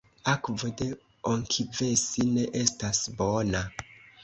Akvo 0.31 0.71
de 0.79 0.87
Onkivesi 1.33 2.27
ne 2.31 2.49
estas 2.65 3.05
bona. 3.23 3.65